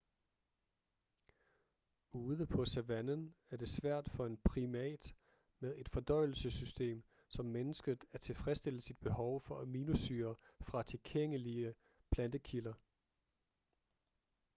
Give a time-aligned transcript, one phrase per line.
[2.13, 5.13] ude på savannen er det svært for en primat
[5.59, 11.73] med et fordøjelsessystem som menneskets at tilfredsstille sit behov for aminosyrer fra tilgængelige
[12.11, 12.73] plantekilder